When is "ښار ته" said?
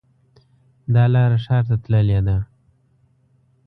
1.45-1.75